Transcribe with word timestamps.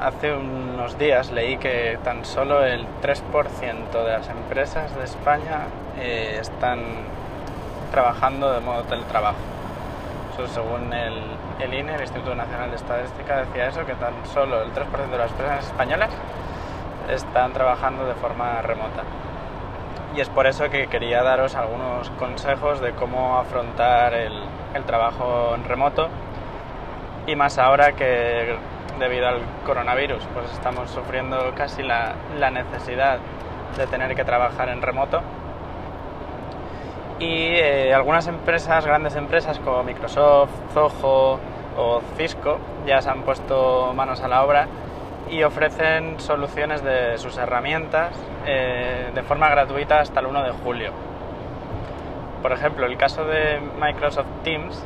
hace 0.00 0.34
unos 0.34 0.98
días 0.98 1.30
leí 1.30 1.56
que 1.56 1.98
tan 2.04 2.24
solo 2.24 2.64
el 2.64 2.86
3% 3.02 4.04
de 4.04 4.12
las 4.12 4.28
empresas 4.28 4.94
de 4.96 5.04
España 5.04 5.66
eh, 5.98 6.38
están 6.40 6.80
trabajando 7.90 8.52
de 8.52 8.60
modo 8.60 8.82
teletrabajo. 8.82 9.38
Según 10.52 10.92
el, 10.92 11.14
el 11.60 11.72
INE, 11.72 11.94
el 11.94 12.02
Instituto 12.02 12.34
Nacional 12.34 12.68
de 12.68 12.76
Estadística, 12.76 13.38
decía 13.38 13.68
eso, 13.68 13.86
que 13.86 13.94
tan 13.94 14.12
solo 14.26 14.62
el 14.62 14.70
3% 14.74 15.10
de 15.10 15.16
las 15.16 15.30
empresas 15.30 15.66
españolas 15.66 16.10
están 17.10 17.54
trabajando 17.54 18.06
de 18.06 18.14
forma 18.14 18.60
remota. 18.60 19.02
Y 20.14 20.20
es 20.20 20.28
por 20.28 20.46
eso 20.46 20.68
que 20.68 20.88
quería 20.88 21.22
daros 21.22 21.54
algunos 21.54 22.10
consejos 22.10 22.80
de 22.80 22.92
cómo 22.92 23.38
afrontar 23.38 24.12
el, 24.12 24.34
el 24.74 24.84
trabajo 24.84 25.54
en 25.54 25.64
remoto 25.64 26.08
y 27.26 27.34
más 27.34 27.58
ahora 27.58 27.92
que 27.92 28.56
debido 28.98 29.28
al 29.28 29.40
coronavirus 29.64 30.22
pues 30.34 30.52
estamos 30.52 30.90
sufriendo 30.90 31.52
casi 31.56 31.82
la, 31.82 32.14
la 32.38 32.50
necesidad 32.50 33.18
de 33.76 33.86
tener 33.86 34.14
que 34.14 34.24
trabajar 34.24 34.68
en 34.68 34.82
remoto 34.82 35.20
y 37.18 37.54
eh, 37.56 37.94
algunas 37.94 38.26
empresas, 38.26 38.84
grandes 38.84 39.16
empresas 39.16 39.58
como 39.58 39.82
Microsoft, 39.82 40.50
Zoho 40.74 41.38
o 41.78 42.02
Cisco 42.16 42.58
ya 42.86 43.00
se 43.00 43.08
han 43.10 43.22
puesto 43.22 43.92
manos 43.94 44.20
a 44.20 44.28
la 44.28 44.44
obra 44.44 44.66
y 45.30 45.42
ofrecen 45.42 46.20
soluciones 46.20 46.84
de 46.84 47.18
sus 47.18 47.36
herramientas 47.38 48.12
eh, 48.46 49.10
de 49.14 49.22
forma 49.22 49.48
gratuita 49.48 50.00
hasta 50.00 50.20
el 50.20 50.26
1 50.26 50.42
de 50.44 50.50
julio. 50.52 50.92
Por 52.42 52.52
ejemplo, 52.52 52.86
el 52.86 52.96
caso 52.96 53.24
de 53.24 53.60
Microsoft 53.80 54.28
Teams, 54.44 54.84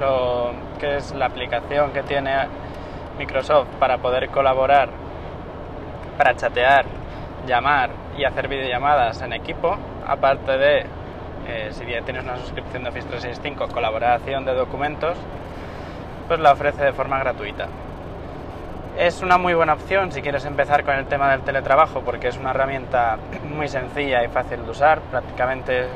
lo, 0.00 0.52
que 0.78 0.96
es 0.96 1.12
la 1.14 1.26
aplicación 1.26 1.90
que 1.92 2.02
tiene 2.02 2.46
Microsoft 3.20 3.68
para 3.78 3.98
poder 3.98 4.30
colaborar, 4.30 4.88
para 6.16 6.34
chatear, 6.36 6.86
llamar 7.46 7.90
y 8.16 8.24
hacer 8.24 8.48
videollamadas 8.48 9.20
en 9.20 9.34
equipo, 9.34 9.76
aparte 10.06 10.56
de, 10.56 10.86
eh, 11.46 11.68
si 11.70 11.84
tienes 11.84 12.24
una 12.24 12.38
suscripción 12.38 12.82
de 12.82 12.88
Office 12.88 13.08
365, 13.08 13.68
colaboración 13.68 14.46
de 14.46 14.54
documentos, 14.54 15.18
pues 16.28 16.40
la 16.40 16.52
ofrece 16.52 16.82
de 16.82 16.92
forma 16.94 17.18
gratuita. 17.18 17.68
Es 18.96 19.20
una 19.22 19.36
muy 19.36 19.52
buena 19.52 19.74
opción 19.74 20.12
si 20.12 20.22
quieres 20.22 20.46
empezar 20.46 20.82
con 20.84 20.94
el 20.94 21.04
tema 21.06 21.30
del 21.30 21.42
teletrabajo 21.42 22.00
porque 22.00 22.28
es 22.28 22.38
una 22.38 22.50
herramienta 22.50 23.18
muy 23.44 23.68
sencilla 23.68 24.24
y 24.24 24.28
fácil 24.28 24.64
de 24.64 24.70
usar. 24.70 25.00
Prácticamente 25.10 25.88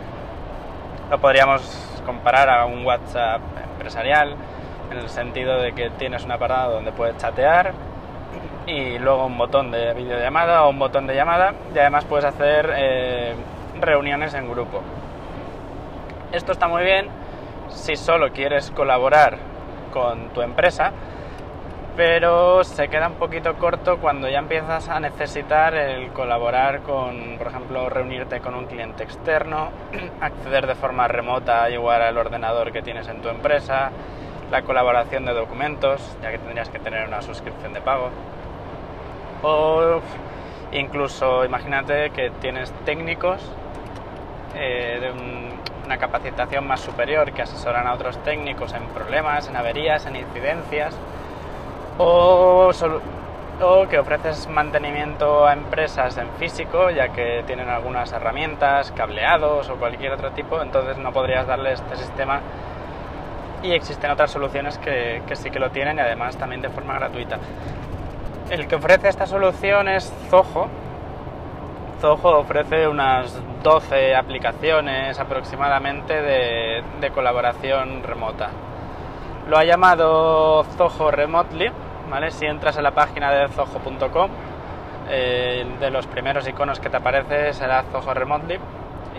lo 1.11 1.19
podríamos 1.19 1.63
comparar 2.05 2.51
a 2.51 2.67
un 2.67 2.85
WhatsApp 2.85 3.41
empresarial 3.73 4.37
en 4.91 4.99
el 4.99 5.09
sentido 5.09 5.61
de 5.61 5.73
que 5.73 5.91
tienes 5.91 6.25
un 6.25 6.33
apartado 6.33 6.75
donde 6.75 6.93
puedes 6.93 7.17
chatear 7.17 7.73
y 8.67 8.99
luego 8.99 9.27
un 9.27 9.37
botón 9.37 9.71
de 9.71 9.93
videollamada 9.95 10.65
o 10.65 10.71
un 10.71 10.79
botón 10.79 11.07
de 11.07 11.15
llamada 11.15 11.55
y 11.75 11.79
además 11.79 12.05
puedes 12.05 12.25
hacer 12.25 12.73
eh, 12.77 13.35
reuniones 13.81 14.35
en 14.35 14.51
grupo. 14.51 14.83
Esto 16.33 16.53
está 16.53 16.69
muy 16.69 16.83
bien 16.83 17.09
si 17.69 17.97
solo 17.97 18.33
quieres 18.33 18.71
colaborar 18.71 19.39
con 19.93 20.31
tu 20.31 20.43
empresa 20.43 20.93
pero 21.97 22.65
se 22.65 22.89
queda 22.89 23.09
un 23.09 23.15
poquito 23.15 23.55
corto 23.55 23.99
cuando 23.99 24.29
ya 24.29 24.39
empiezas 24.39 24.89
a 24.89 24.99
necesitar 24.99 25.75
el 25.75 26.09
colaborar 26.09 26.81
con, 26.83 27.37
por 27.39 27.47
ejemplo, 27.47 27.89
reunirte 27.89 28.41
con 28.41 28.55
un 28.55 28.67
cliente 28.67 29.05
externo, 29.05 29.71
acceder 30.21 30.67
de 30.67 30.75
forma 30.75 31.07
remota 31.07 31.71
igual 31.71 32.03
al 32.03 32.19
ordenador 32.19 32.73
que 32.73 32.83
tienes 32.83 33.07
en 33.09 33.23
tu 33.23 33.29
empresa, 33.29 33.91
la 34.51 34.63
colaboración 34.63 35.25
de 35.25 35.33
documentos, 35.33 36.01
ya 36.23 36.31
que 36.31 36.39
tendrías 36.39 36.69
que 36.69 36.79
tener 36.79 37.09
una 37.09 37.23
suscripción 37.23 37.73
de 37.73 37.81
pago. 37.81 38.11
O 39.43 40.01
incluso 40.73 41.45
imagínate 41.45 42.11
que 42.11 42.31
tienes 42.41 42.73
técnicos 42.85 43.41
eh, 44.55 44.99
de 45.01 45.13
una 45.85 45.99
capacitación 45.99 46.67
más 46.67 46.81
superior 46.81 47.33
que 47.33 47.43
asesoran 47.43 47.87
a 47.87 47.95
otros 47.95 48.19
técnicos 48.19 48.73
en 48.73 48.83
problemas, 48.89 49.49
en 49.49 49.57
averías, 49.57 50.07
en 50.07 50.17
incidencias 50.17 50.97
o, 51.99 52.71
o, 53.61 53.89
que 53.89 53.99
ofreces 53.99 54.49
mantenimiento 54.49 55.47
a 55.47 55.53
empresas 55.53 56.17
en 56.17 56.29
físico, 56.39 56.91
ya 56.91 57.09
que 57.09 57.45
tienen 57.47 57.69
algunas 57.69 58.13
herramientas, 58.13 58.93
cableados 58.93 59.69
o 59.69 59.77
cualquier 59.77 60.13
otro 60.13 60.31
tipo, 60.33 60.61
entonces 60.61 60.99
no 60.99 61.13
podrías 61.13 61.47
darle 61.47 61.73
este 61.73 61.97
sistema. 61.97 62.41
Y 63.65 63.73
existen 63.73 64.11
otras 64.11 64.31
soluciones 64.31 64.79
que, 64.79 65.23
que 65.27 65.35
sí 65.35 65.51
que 65.51 65.59
lo 65.59 65.71
tienen 65.71 65.97
y 65.97 66.01
además 66.01 66.37
también 66.37 66.63
de 66.63 66.69
forma 66.69 66.95
gratuita. 66.95 67.39
El 68.51 68.69
que 68.69 68.77
ofrece 68.77 69.09
esta 69.09 69.27
solución 69.27 69.89
es 69.89 70.13
Zoho. 70.31 70.69
Zoho 72.01 72.39
ofrece 72.39 72.87
unas 72.87 73.37
12 73.63 74.15
aplicaciones 74.15 75.19
aproximadamente 75.19 76.15
de, 76.15 76.85
de 77.01 77.11
colaboración 77.11 78.03
remota. 78.03 78.51
Lo 79.49 79.59
ha 79.59 79.65
llamado 79.65 80.65
Zoho 80.77 81.11
Remotely 81.11 81.73
si 82.31 82.47
entras 82.47 82.77
a 82.77 82.83
la 82.83 82.93
página 82.93 83.33
de 83.33 83.49
zoho.com, 83.49 84.31
eh, 85.09 85.67
de 85.81 85.91
los 85.91 86.07
primeros 86.07 86.47
iconos 86.47 86.79
que 86.81 86.89
te 86.89 86.97
aparece 86.97 87.53
será 87.53 87.83
Zoho 87.91 88.15
Remotely 88.15 88.59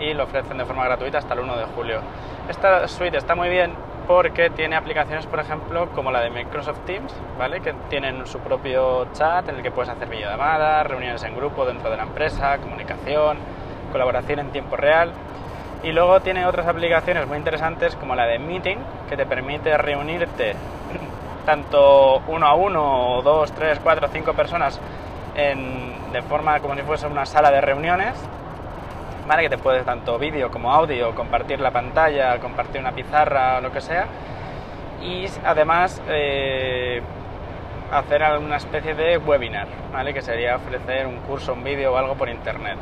y 0.00 0.14
lo 0.14 0.24
ofrecen 0.24 0.58
de 0.58 0.64
forma 0.64 0.84
gratuita 0.84 1.18
hasta 1.18 1.34
el 1.34 1.40
1 1.40 1.56
de 1.56 1.64
julio. 1.66 2.00
Esta 2.48 2.88
suite 2.88 3.18
está 3.18 3.34
muy 3.34 3.48
bien 3.48 3.72
porque 4.06 4.50
tiene 4.50 4.76
aplicaciones, 4.76 5.26
por 5.26 5.40
ejemplo, 5.40 5.88
como 5.94 6.10
la 6.10 6.20
de 6.20 6.30
Microsoft 6.30 6.80
Teams, 6.86 7.12
¿vale? 7.38 7.60
Que 7.60 7.74
tienen 7.88 8.26
su 8.26 8.38
propio 8.38 9.08
chat 9.12 9.48
en 9.48 9.56
el 9.56 9.62
que 9.62 9.70
puedes 9.70 9.90
hacer 9.90 10.08
videollamadas, 10.08 10.86
reuniones 10.86 11.22
en 11.24 11.34
grupo 11.34 11.66
dentro 11.66 11.90
de 11.90 11.96
la 11.96 12.04
empresa, 12.04 12.58
comunicación, 12.58 13.38
colaboración 13.92 14.38
en 14.38 14.50
tiempo 14.50 14.76
real. 14.76 15.12
Y 15.82 15.92
luego 15.92 16.20
tiene 16.20 16.46
otras 16.46 16.66
aplicaciones 16.66 17.26
muy 17.26 17.36
interesantes 17.36 17.96
como 17.96 18.14
la 18.14 18.26
de 18.26 18.38
Meeting, 18.38 18.78
que 19.08 19.16
te 19.16 19.26
permite 19.26 19.76
reunirte 19.76 20.54
tanto 21.46 22.22
uno 22.28 22.46
a 22.46 22.54
uno, 22.54 23.16
o 23.16 23.22
dos, 23.22 23.52
tres, 23.52 23.80
cuatro, 23.82 24.08
cinco 24.12 24.34
personas 24.34 24.80
de 25.36 26.22
forma 26.22 26.60
como 26.60 26.74
si 26.74 26.80
fuese 26.82 27.06
una 27.06 27.26
sala 27.26 27.50
de 27.50 27.60
reuniones, 27.60 28.14
que 29.34 29.48
te 29.48 29.58
puedes 29.58 29.84
tanto 29.84 30.18
vídeo 30.18 30.50
como 30.50 30.72
audio, 30.72 31.14
compartir 31.14 31.60
la 31.60 31.70
pantalla, 31.70 32.38
compartir 32.38 32.80
una 32.80 32.92
pizarra 32.92 33.58
o 33.58 33.60
lo 33.60 33.72
que 33.72 33.80
sea, 33.80 34.06
y 35.02 35.26
además 35.44 36.00
eh, 36.08 37.02
hacer 37.92 38.22
alguna 38.22 38.56
especie 38.56 38.94
de 38.94 39.18
webinar, 39.18 39.66
¿vale? 39.92 40.14
que 40.14 40.22
sería 40.22 40.56
ofrecer 40.56 41.06
un 41.06 41.18
curso, 41.20 41.52
un 41.52 41.64
vídeo 41.64 41.92
o 41.92 41.96
algo 41.96 42.14
por 42.14 42.28
internet. 42.28 42.76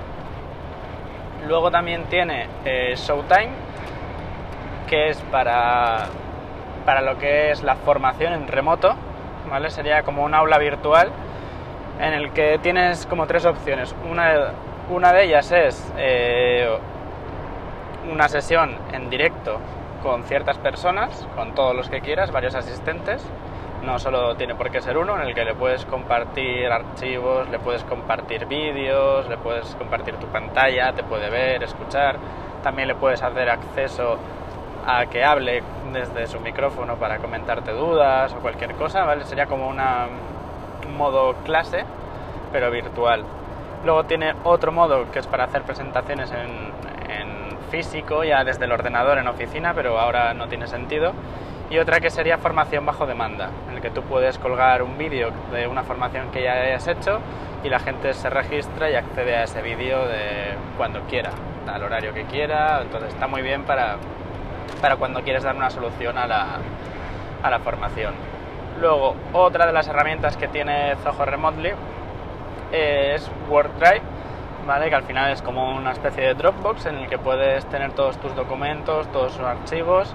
Luego 1.49 1.71
también 1.71 2.05
tiene 2.05 2.47
eh, 2.65 2.95
Showtime, 2.97 3.51
que 4.89 5.09
es 5.09 5.21
para 5.31 6.07
para 6.85 7.01
lo 7.01 7.19
que 7.19 7.51
es 7.51 7.63
la 7.63 7.77
formación 7.77 8.35
en 8.35 8.47
remoto, 8.47 8.95
¿vale? 9.51 9.71
Sería 9.71 10.03
como 10.03 10.23
un 10.23 10.35
aula 10.35 10.59
virtual 10.59 11.11
en 12.01 12.13
el 12.13 12.33
que 12.33 12.59
tienes 12.59 13.07
como 13.07 13.27
tres 13.27 13.45
opciones. 13.45 13.95
Una, 14.11 14.53
una 14.91 15.13
de 15.13 15.25
ellas 15.25 15.51
es 15.53 15.93
eh, 15.97 16.69
una 18.13 18.29
sesión 18.29 18.77
en 18.93 19.09
directo 19.09 19.59
con 20.03 20.25
ciertas 20.25 20.59
personas, 20.59 21.27
con 21.35 21.55
todos 21.55 21.75
los 21.75 21.89
que 21.89 22.01
quieras, 22.01 22.31
varios 22.31 22.55
asistentes. 22.55 23.25
No 23.83 23.99
solo 23.99 24.35
tiene 24.37 24.55
por 24.55 24.71
qué 24.71 24.81
ser 24.81 24.97
uno, 24.97 25.21
en 25.21 25.29
el 25.29 25.35
que 25.35 25.45
le 25.45 25.55
puedes 25.55 25.85
compartir 25.85 26.67
archivos, 26.71 27.49
le 27.51 27.59
puedes 27.59 27.85
compartir 27.85 28.47
vídeos, 28.47 29.29
le 29.29 29.37
puedes 29.37 29.75
compartir 29.75 30.15
tu 30.17 30.27
pantalla, 30.27 30.93
te 30.93 31.03
puede 31.03 31.29
ver, 31.31 31.63
escuchar. 31.63 32.17
También 32.63 32.89
le 32.89 32.95
puedes 32.95 33.23
hacer 33.23 33.49
acceso 33.51 34.19
a 34.87 35.07
que 35.07 35.25
hable 35.25 35.63
desde 35.93 36.27
su 36.27 36.41
micrófono 36.41 36.97
para 36.97 37.19
comentarte 37.19 37.73
dudas 37.73 38.33
o 38.33 38.37
cualquier 38.37 38.75
cosa, 38.75 39.05
¿vale? 39.05 39.25
Sería 39.25 39.47
como 39.47 39.69
una, 39.69 40.07
un 40.87 40.97
modo 40.97 41.35
clase, 41.45 41.85
pero 42.53 42.71
virtual. 42.71 43.25
Luego 43.85 44.05
tiene 44.05 44.35
otro 44.45 44.73
modo 44.73 45.11
que 45.11 45.19
es 45.19 45.27
para 45.27 45.45
hacer 45.45 45.63
presentaciones 45.63 46.31
en, 46.33 46.73
en 47.11 47.59
físico, 47.71 48.25
ya 48.25 48.45
desde 48.45 48.65
el 48.65 48.73
ordenador 48.73 49.19
en 49.19 49.29
oficina, 49.29 49.75
pero 49.75 49.99
ahora 49.99 50.35
no 50.35 50.49
tiene 50.49 50.67
sentido. 50.67 51.13
Y 51.71 51.79
otra 51.79 52.01
que 52.01 52.11
sería 52.11 52.39
formación 52.39 52.85
bajo 52.87 53.07
demanda, 53.07 53.51
en 53.69 53.77
el 53.77 53.81
que 53.83 53.91
tú 53.91 54.03
puedes 54.03 54.39
colgar 54.39 54.83
un 54.83 54.97
vídeo 54.97 55.33
de 55.53 55.67
una 55.67 55.83
formación 55.83 56.31
que 56.31 56.43
ya 56.43 56.53
hayas 56.53 56.87
hecho 56.87 57.21
y 57.63 57.69
la 57.69 57.81
gente 57.81 58.13
se 58.15 58.29
registra 58.29 58.91
y 58.91 58.95
accede 58.95 59.37
a 59.37 59.45
ese 59.45 59.63
vídeo 59.63 60.07
de 60.07 60.55
cuando 60.77 61.01
quiera, 61.03 61.31
al 61.67 61.83
horario 61.83 62.13
que 62.13 62.25
quiera. 62.25 62.81
Entonces 62.83 63.13
está 63.15 63.27
muy 63.27 63.43
bien 63.43 63.63
para 63.65 63.97
para 64.81 64.97
cuando 64.97 65.23
quieres 65.23 65.43
dar 65.43 65.57
una 65.57 65.71
solución 65.71 66.19
a 66.19 66.27
la, 66.27 66.59
a 67.43 67.51
la 67.51 67.59
formación. 67.61 68.13
Luego, 68.81 69.15
otra 69.33 69.67
de 69.67 69.73
las 69.73 69.89
herramientas 69.89 70.37
que 70.37 70.49
tiene 70.49 70.95
Zoho 71.03 71.25
Remotely 71.25 71.73
es 72.75 73.31
WordDrive, 73.49 74.03
¿vale? 74.67 74.89
que 74.89 74.95
al 74.95 75.05
final 75.05 75.33
es 75.33 75.43
como 75.43 75.77
una 75.77 75.93
especie 75.93 76.25
de 76.25 76.35
Dropbox 76.35 76.87
en 76.87 76.97
el 76.97 77.09
que 77.09 77.19
puedes 77.19 77.65
tener 77.67 77.93
todos 77.93 78.19
tus 78.19 78.35
documentos, 78.35 79.07
todos 79.13 79.37
tus 79.37 79.45
archivos 79.45 80.15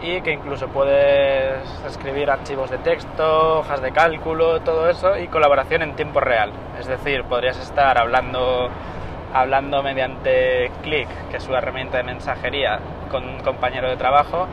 y 0.00 0.20
que 0.20 0.32
incluso 0.32 0.68
puedes 0.68 1.68
escribir 1.86 2.30
archivos 2.30 2.70
de 2.70 2.78
texto, 2.78 3.58
hojas 3.58 3.82
de 3.82 3.90
cálculo, 3.92 4.60
todo 4.60 4.88
eso 4.88 5.18
y 5.18 5.26
colaboración 5.28 5.82
en 5.82 5.96
tiempo 5.96 6.20
real. 6.20 6.52
Es 6.78 6.86
decir, 6.86 7.24
podrías 7.24 7.58
estar 7.58 7.98
hablando, 7.98 8.68
hablando 9.34 9.82
mediante 9.82 10.70
Click, 10.82 11.08
que 11.30 11.38
es 11.38 11.42
su 11.42 11.54
herramienta 11.54 11.98
de 11.98 12.04
mensajería, 12.04 12.78
con 13.10 13.28
un 13.28 13.40
compañero 13.40 13.88
de 13.88 13.96
trabajo 13.96 14.46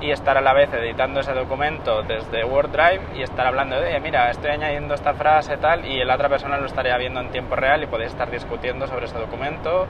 y 0.00 0.10
estar 0.10 0.36
a 0.36 0.40
la 0.40 0.52
vez 0.52 0.72
editando 0.72 1.20
ese 1.20 1.32
documento 1.32 2.02
desde 2.02 2.44
WordDrive 2.44 3.00
y 3.16 3.22
estar 3.22 3.46
hablando 3.46 3.80
de, 3.80 3.98
mira, 4.00 4.30
estoy 4.30 4.50
añadiendo 4.50 4.94
esta 4.94 5.14
frase 5.14 5.56
tal 5.56 5.84
y 5.84 6.04
la 6.04 6.14
otra 6.14 6.28
persona 6.28 6.58
lo 6.58 6.66
estaría 6.66 6.96
viendo 6.96 7.20
en 7.20 7.30
tiempo 7.30 7.56
real 7.56 7.82
y 7.82 7.86
podéis 7.86 8.10
estar 8.10 8.30
discutiendo 8.30 8.86
sobre 8.86 9.06
ese 9.06 9.18
documento 9.18 9.86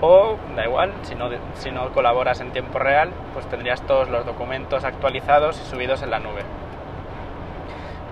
o 0.00 0.36
da 0.54 0.64
igual, 0.64 0.92
si 1.02 1.14
no, 1.14 1.30
si 1.54 1.70
no 1.70 1.90
colaboras 1.92 2.40
en 2.40 2.52
tiempo 2.52 2.78
real, 2.78 3.10
pues 3.32 3.46
tendrías 3.46 3.80
todos 3.82 4.08
los 4.08 4.26
documentos 4.26 4.84
actualizados 4.84 5.60
y 5.60 5.64
subidos 5.70 6.02
en 6.02 6.10
la 6.10 6.18
nube. 6.18 6.42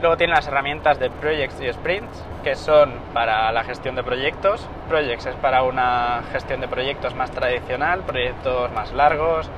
Luego 0.00 0.16
tiene 0.16 0.34
las 0.34 0.46
herramientas 0.46 0.98
de 0.98 1.08
Projects 1.08 1.60
y 1.62 1.72
Sprints, 1.72 2.24
que 2.42 2.56
son 2.56 2.92
para 3.14 3.50
la 3.52 3.64
gestión 3.64 3.94
de 3.94 4.02
proyectos. 4.02 4.68
Projects 4.88 5.26
es 5.26 5.36
para 5.36 5.62
una 5.62 6.22
gestión 6.32 6.60
de 6.60 6.68
proyectos 6.68 7.14
más 7.14 7.30
tradicional, 7.30 8.00
proyectos 8.00 8.70
más 8.72 8.92
largos, 8.92 9.50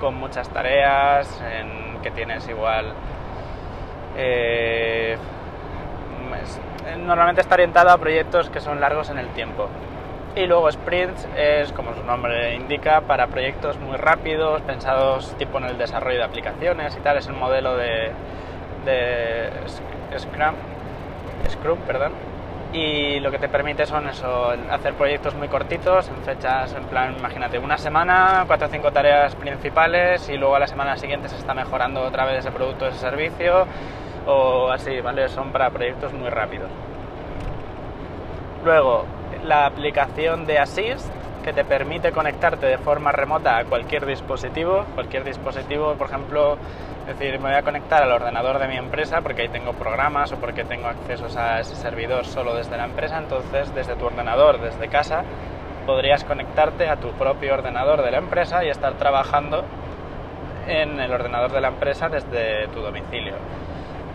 con 0.00 0.14
muchas 0.14 0.48
tareas, 0.48 1.42
en 1.42 2.00
que 2.02 2.10
tienes 2.10 2.48
igual... 2.48 2.92
Eh, 4.16 5.16
normalmente 6.98 7.40
está 7.40 7.54
orientado 7.54 7.90
a 7.90 7.98
proyectos 7.98 8.50
que 8.50 8.60
son 8.60 8.80
largos 8.80 9.10
en 9.10 9.18
el 9.18 9.28
tiempo. 9.28 9.68
Y 10.36 10.46
luego 10.46 10.70
sprints 10.70 11.28
es, 11.36 11.72
como 11.72 11.94
su 11.94 12.02
nombre 12.02 12.54
indica, 12.54 13.02
para 13.02 13.28
proyectos 13.28 13.78
muy 13.78 13.96
rápidos, 13.96 14.62
pensados 14.62 15.32
tipo 15.38 15.58
en 15.58 15.64
el 15.64 15.78
desarrollo 15.78 16.18
de 16.18 16.24
aplicaciones 16.24 16.96
y 16.96 17.00
tal. 17.00 17.18
Es 17.18 17.28
el 17.28 17.34
modelo 17.34 17.76
de, 17.76 18.10
de 18.84 19.50
Scrum, 20.18 20.54
Scrum, 21.48 21.78
perdón. 21.86 22.12
Y 22.74 23.20
lo 23.20 23.30
que 23.30 23.38
te 23.38 23.48
permite 23.48 23.86
son 23.86 24.08
eso, 24.08 24.50
hacer 24.68 24.94
proyectos 24.94 25.32
muy 25.36 25.46
cortitos, 25.46 26.08
en 26.08 26.16
fechas, 26.24 26.74
en 26.74 26.82
plan, 26.86 27.14
imagínate, 27.16 27.56
una 27.60 27.78
semana, 27.78 28.42
cuatro 28.48 28.66
o 28.66 28.70
cinco 28.70 28.90
tareas 28.90 29.36
principales 29.36 30.28
y 30.28 30.36
luego 30.36 30.56
a 30.56 30.58
la 30.58 30.66
semana 30.66 30.96
siguiente 30.96 31.28
se 31.28 31.36
está 31.36 31.54
mejorando 31.54 32.02
otra 32.02 32.24
vez 32.24 32.40
ese 32.40 32.50
producto, 32.50 32.88
ese 32.88 32.98
servicio 32.98 33.68
o 34.26 34.72
así, 34.72 35.00
¿vale? 35.00 35.28
Son 35.28 35.52
para 35.52 35.70
proyectos 35.70 36.12
muy 36.12 36.28
rápidos. 36.30 36.68
Luego, 38.64 39.04
la 39.44 39.66
aplicación 39.66 40.44
de 40.44 40.58
Assist 40.58 41.12
que 41.44 41.52
te 41.52 41.64
permite 41.64 42.10
conectarte 42.10 42.66
de 42.66 42.78
forma 42.78 43.12
remota 43.12 43.58
a 43.58 43.64
cualquier 43.66 44.06
dispositivo, 44.06 44.86
cualquier 44.94 45.24
dispositivo, 45.24 45.94
por 45.94 46.06
ejemplo, 46.06 46.56
es 47.06 47.18
decir, 47.18 47.38
me 47.38 47.50
voy 47.50 47.58
a 47.58 47.62
conectar 47.62 48.02
al 48.02 48.10
ordenador 48.10 48.58
de 48.58 48.66
mi 48.66 48.76
empresa 48.76 49.20
porque 49.20 49.42
ahí 49.42 49.48
tengo 49.48 49.74
programas 49.74 50.32
o 50.32 50.36
porque 50.36 50.64
tengo 50.64 50.88
accesos 50.88 51.36
a 51.36 51.60
ese 51.60 51.76
servidor 51.76 52.24
solo 52.24 52.54
desde 52.54 52.78
la 52.78 52.86
empresa, 52.86 53.18
entonces 53.18 53.74
desde 53.74 53.94
tu 53.94 54.06
ordenador, 54.06 54.58
desde 54.58 54.88
casa, 54.88 55.22
podrías 55.84 56.24
conectarte 56.24 56.88
a 56.88 56.96
tu 56.96 57.10
propio 57.10 57.52
ordenador 57.52 58.02
de 58.02 58.10
la 58.10 58.18
empresa 58.18 58.64
y 58.64 58.70
estar 58.70 58.94
trabajando 58.94 59.64
en 60.66 60.98
el 60.98 61.12
ordenador 61.12 61.52
de 61.52 61.60
la 61.60 61.68
empresa 61.68 62.08
desde 62.08 62.68
tu 62.68 62.80
domicilio. 62.80 63.34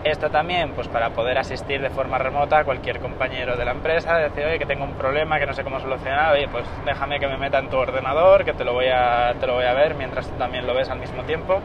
Esto 0.03 0.29
también, 0.29 0.71
pues 0.71 0.87
para 0.87 1.09
poder 1.09 1.37
asistir 1.37 1.81
de 1.81 1.89
forma 1.89 2.17
remota 2.17 2.59
a 2.59 2.63
cualquier 2.63 2.99
compañero 2.99 3.57
de 3.57 3.65
la 3.65 3.71
empresa, 3.71 4.15
decir, 4.17 4.45
que 4.57 4.65
tengo 4.65 4.85
un 4.85 4.93
problema, 4.93 5.39
que 5.39 5.45
no 5.45 5.53
sé 5.53 5.63
cómo 5.65 5.77
solucionar, 5.81 6.33
oye, 6.33 6.47
pues 6.47 6.63
déjame 6.85 7.19
que 7.19 7.27
me 7.27 7.37
meta 7.37 7.59
en 7.59 7.69
tu 7.69 7.75
ordenador, 7.75 8.45
que 8.45 8.53
te 8.53 8.63
lo 8.63 8.71
voy 8.71 8.87
a, 8.87 9.33
te 9.37 9.45
lo 9.45 9.55
voy 9.55 9.65
a 9.65 9.73
ver 9.73 9.95
mientras 9.95 10.25
tú 10.29 10.37
también 10.37 10.65
lo 10.65 10.73
ves 10.73 10.89
al 10.89 10.99
mismo 10.99 11.23
tiempo. 11.23 11.59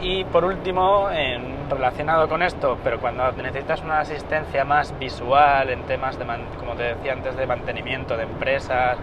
Y 0.00 0.24
por 0.24 0.46
último, 0.46 1.10
en, 1.10 1.68
relacionado 1.68 2.26
con 2.26 2.42
esto, 2.42 2.78
pero 2.82 2.98
cuando 2.98 3.30
necesitas 3.32 3.82
una 3.82 4.00
asistencia 4.00 4.64
más 4.64 4.98
visual 4.98 5.68
en 5.68 5.82
temas 5.82 6.18
de, 6.18 6.24
como 6.58 6.74
te 6.74 6.94
decía 6.94 7.12
antes, 7.12 7.36
de 7.36 7.46
mantenimiento 7.46 8.16
de 8.16 8.22
empresas, 8.22 8.96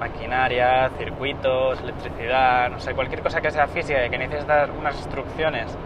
maquinaria, 0.00 0.90
circuitos, 0.96 1.78
electricidad, 1.80 2.70
no 2.70 2.80
sé, 2.80 2.94
cualquier 2.94 3.22
cosa 3.22 3.42
que 3.42 3.50
sea 3.50 3.66
física 3.66 4.06
y 4.06 4.08
que 4.08 4.16
necesites 4.16 4.46
dar 4.46 4.70
unas 4.70 4.96
instrucciones 4.96 5.76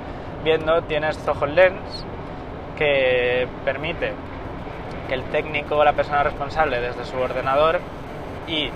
viendo 0.44 0.82
tienes 0.82 1.19
Zoho 1.19 1.46
Lens 1.46 2.05
que 2.76 3.49
permite 3.64 4.12
que 5.08 5.14
el 5.14 5.25
técnico 5.25 5.76
o 5.76 5.85
la 5.85 5.94
persona 5.94 6.23
responsable 6.23 6.81
desde 6.81 7.05
su 7.05 7.17
ordenador 7.17 7.81
y 8.46 8.70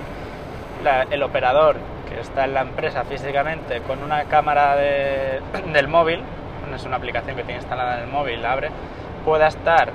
el 1.11 1.23
operador 1.23 1.77
que 2.09 2.21
está 2.21 2.45
en 2.45 2.55
la 2.55 2.63
empresa 2.63 3.05
físicamente 3.05 3.81
con 3.83 4.03
una 4.03 4.25
cámara 4.25 4.77
del 5.73 5.89
móvil, 5.89 6.21
es 6.75 6.85
una 6.85 6.97
aplicación 6.97 7.37
que 7.37 7.45
tiene 7.45 7.61
instalada 7.61 7.99
en 7.99 8.05
el 8.05 8.09
móvil, 8.09 8.43
la 8.43 8.53
abre, 8.53 8.71
pueda 9.25 9.47
estar 9.47 9.93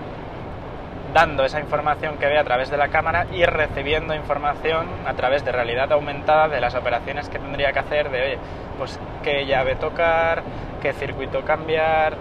dando 1.13 1.45
esa 1.45 1.59
información 1.59 2.17
que 2.17 2.27
ve 2.27 2.37
a 2.37 2.43
través 2.43 2.69
de 2.69 2.77
la 2.77 2.89
cámara 2.89 3.25
y 3.31 3.43
recibiendo 3.45 4.13
información 4.13 4.85
a 5.05 5.13
través 5.13 5.43
de 5.43 5.51
realidad 5.51 5.91
aumentada 5.91 6.47
de 6.47 6.61
las 6.61 6.75
operaciones 6.75 7.29
que 7.29 7.39
tendría 7.39 7.71
que 7.73 7.79
hacer 7.79 8.09
de, 8.11 8.21
oye, 8.21 8.37
pues 8.77 8.99
qué 9.23 9.45
llave 9.45 9.75
tocar, 9.75 10.43
qué 10.87 10.93
circuito 10.93 11.41
cambiar, 11.43 12.15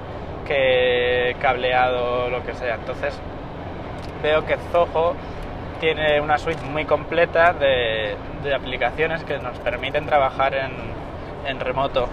qué 0.44 1.36
cableado, 1.40 2.28
lo 2.30 2.44
que 2.44 2.52
sea. 2.54 2.74
Entonces 2.74 3.16
veo 4.24 4.44
que 4.44 4.56
Zoho 4.72 5.14
tiene 5.78 6.20
una 6.20 6.36
suite 6.36 6.62
muy 6.64 6.84
completa 6.84 7.52
de, 7.52 8.16
aplicaciones 8.52 9.22
que 9.22 9.38
nos 9.38 9.58
permiten 9.60 10.06
trabajar 10.06 10.54
en, 10.54 11.60
remoto. 11.60 12.08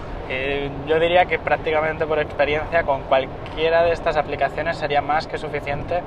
yo 0.86 1.00
diría 1.00 1.24
que 1.24 1.40
prácticamente 1.40 2.06
por 2.06 2.20
experiencia 2.20 2.84
con 2.84 3.02
cualquiera 3.02 3.82
de 3.82 3.92
estas 3.92 4.16
aplicaciones 4.16 4.76
sería 4.76 5.00
más 5.00 5.26
que 5.26 5.38
suficiente 5.38 6.02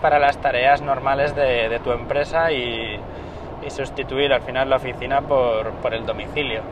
para 0.00 0.18
las 0.18 0.38
tareas 0.38 0.80
normales 0.80 1.34
de, 1.34 1.78
tu 1.84 1.92
empresa 1.92 2.52
y, 2.52 2.98
y, 3.66 3.70
sustituir 3.70 4.32
al 4.32 4.40
final 4.42 4.70
la 4.70 4.76
oficina 4.76 5.20
por, 5.20 5.72
por 5.82 5.92
el 5.92 6.06
domicilio. 6.06 6.62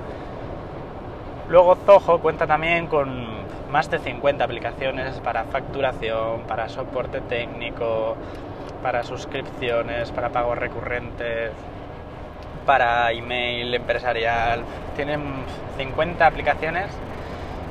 Luego 1.50 1.74
Zoho 1.84 2.20
cuenta 2.20 2.46
también 2.46 2.86
con 2.86 3.26
más 3.72 3.90
de 3.90 3.98
50 3.98 4.44
aplicaciones 4.44 5.18
para 5.18 5.42
facturación, 5.46 6.42
para 6.46 6.68
soporte 6.68 7.20
técnico, 7.22 8.16
para 8.84 9.02
suscripciones, 9.02 10.12
para 10.12 10.28
pagos 10.28 10.56
recurrentes, 10.56 11.50
para 12.64 13.10
email 13.10 13.74
empresarial. 13.74 14.62
Tienen 14.94 15.20
50 15.76 16.24
aplicaciones 16.24 16.86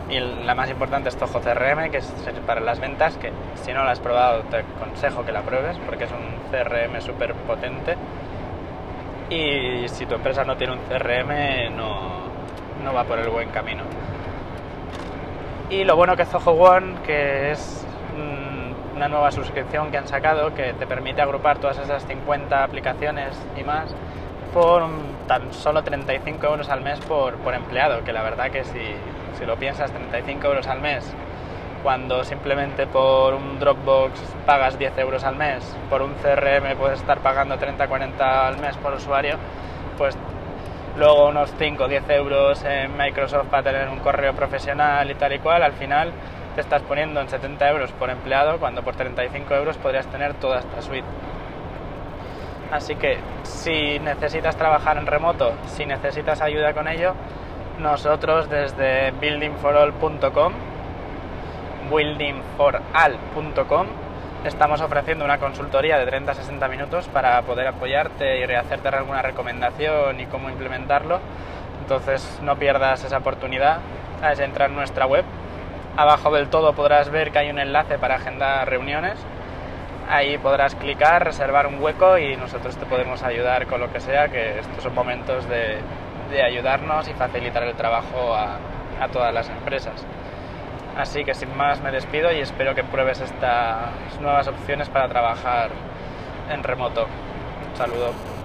y 0.09 0.19
la 0.19 0.55
más 0.55 0.69
importante 0.69 1.07
es 1.07 1.15
Zoho 1.15 1.39
CRM, 1.39 1.89
que 1.89 1.99
es 1.99 2.13
para 2.45 2.59
las 2.59 2.81
ventas, 2.81 3.15
que 3.15 3.31
si 3.63 3.71
no 3.71 3.85
la 3.85 3.91
has 3.91 3.99
probado 4.01 4.41
te 4.43 4.57
aconsejo 4.57 5.23
que 5.23 5.31
la 5.31 5.41
pruebes 5.41 5.77
porque 5.85 6.03
es 6.03 6.11
un 6.11 6.51
CRM 6.51 6.99
súper 6.99 7.33
potente. 7.33 7.95
Y 9.29 9.87
si 9.87 10.05
tu 10.05 10.15
empresa 10.15 10.43
no 10.43 10.57
tiene 10.57 10.73
un 10.73 10.79
CRM, 10.79 11.77
no, 11.77 12.28
no 12.83 12.93
va 12.93 13.03
por 13.03 13.19
el 13.19 13.29
buen 13.29 13.49
camino. 13.49 13.83
Y 15.69 15.83
lo 15.83 15.95
bueno 15.95 16.15
que 16.15 16.25
Zoho 16.25 16.51
One, 16.51 16.95
que 17.05 17.51
es 17.51 17.85
una 18.95 19.07
nueva 19.07 19.31
suscripción 19.31 19.91
que 19.91 19.97
han 19.97 20.07
sacado 20.09 20.53
que 20.53 20.73
te 20.73 20.85
permite 20.85 21.21
agrupar 21.21 21.57
todas 21.59 21.77
esas 21.77 22.05
50 22.05 22.65
aplicaciones 22.65 23.33
y 23.57 23.63
más 23.63 23.95
por 24.53 24.83
tan 25.25 25.53
solo 25.53 25.83
35 25.83 26.45
euros 26.47 26.67
al 26.69 26.81
mes 26.81 26.99
por, 26.99 27.35
por 27.35 27.53
empleado, 27.53 28.03
que 28.03 28.11
la 28.11 28.23
verdad 28.23 28.51
que 28.51 28.65
si, 28.65 28.81
si, 29.37 29.45
lo 29.45 29.55
piensas, 29.55 29.91
35 29.91 30.47
euros 30.47 30.67
al 30.67 30.81
mes, 30.81 31.05
cuando 31.81 32.25
simplemente 32.25 32.87
por 32.87 33.35
un 33.35 33.57
Dropbox 33.59 34.19
pagas 34.45 34.77
10 34.77 34.97
euros 34.97 35.23
al 35.23 35.37
mes, 35.37 35.63
por 35.89 36.01
un 36.01 36.13
CRM 36.15 36.75
puedes 36.77 36.99
estar 36.99 37.19
pagando 37.19 37.57
30-40 37.57 38.19
al 38.19 38.57
mes 38.57 38.75
por 38.77 38.93
usuario, 38.93 39.37
pues 39.97 40.17
luego 40.99 41.29
unos 41.29 41.51
5 41.57 41.83
o 41.85 41.87
10 41.87 42.09
euros 42.09 42.63
en 42.65 42.95
Microsoft 42.97 43.47
para 43.47 43.63
tener 43.63 43.87
un 43.87 43.99
correo 43.99 44.33
profesional 44.33 45.09
y 45.09 45.15
tal 45.15 45.33
y 45.33 45.39
cual, 45.39 45.63
al 45.63 45.71
final 45.73 46.11
te 46.55 46.61
estás 46.61 46.81
poniendo 46.81 47.21
en 47.21 47.29
70 47.29 47.69
euros 47.69 47.91
por 47.93 48.09
empleado 48.09 48.59
cuando 48.59 48.83
por 48.83 48.95
35 48.95 49.55
euros 49.55 49.77
podrías 49.77 50.05
tener 50.07 50.33
toda 50.35 50.59
esta 50.59 50.81
suite. 50.81 51.07
Así 52.71 52.95
que 52.95 53.17
si 53.43 53.97
necesitas 53.99 54.57
trabajar 54.57 54.97
en 54.97 55.07
remoto, 55.07 55.53
si 55.67 55.85
necesitas 55.85 56.41
ayuda 56.41 56.73
con 56.73 56.87
ello, 56.89 57.13
nosotros 57.79 58.49
desde 58.49 59.11
buildingforall.com, 59.11 60.53
buildingforall.com, 61.89 63.87
estamos 64.45 64.81
ofreciendo 64.81 65.25
una 65.25 65.37
consultoría 65.37 65.97
de 65.97 66.09
30-60 66.11 66.69
minutos 66.69 67.07
para 67.07 67.41
poder 67.41 67.67
apoyarte 67.67 68.39
y 68.39 68.43
hacerte 68.43 68.87
alguna 68.89 69.21
recomendación 69.21 70.19
y 70.19 70.25
cómo 70.25 70.49
implementarlo. 70.49 71.19
Entonces 71.81 72.39
no 72.41 72.55
pierdas 72.57 73.03
esa 73.03 73.17
oportunidad. 73.17 73.79
Es 74.31 74.39
entrar 74.39 74.69
en 74.69 74.75
nuestra 74.75 75.05
web. 75.05 75.25
Abajo 75.97 76.31
del 76.31 76.49
todo 76.49 76.73
podrás 76.73 77.09
ver 77.09 77.31
que 77.31 77.39
hay 77.39 77.49
un 77.49 77.59
enlace 77.59 77.97
para 77.97 78.15
agendar 78.15 78.69
reuniones. 78.69 79.19
Ahí 80.09 80.37
podrás 80.37 80.75
clicar, 80.75 81.23
reservar 81.23 81.67
un 81.67 81.81
hueco 81.81 82.17
y 82.17 82.35
nosotros 82.35 82.77
te 82.77 82.85
podemos 82.85 83.21
ayudar 83.21 83.67
con 83.67 83.79
lo 83.79 83.91
que 83.91 83.99
sea, 83.99 84.29
que 84.29 84.59
estos 84.59 84.83
son 84.83 84.95
momentos 84.95 85.45
de, 85.47 85.77
ayudarnos 86.41 87.07
y 87.07 87.13
facilitar 87.13 87.63
el 87.63 87.73
trabajo 87.73 88.35
a 88.35 89.07
todas 89.11 89.33
las 89.33 89.49
empresas. 89.49 90.05
Así 90.99 91.23
que 91.23 91.33
sin 91.33 91.55
más 91.55 91.81
me 91.81 91.91
despido 91.91 92.29
y 92.33 92.41
espero 92.41 92.75
que 92.75 92.83
pruebes 92.83 93.21
estas 93.21 94.19
nuevas 94.19 94.49
opciones 94.49 94.89
para 94.89 95.07
trabajar 95.07 95.69
en 96.51 96.61
remoto. 96.61 97.07
Un 97.71 97.77
saludo. 97.77 98.38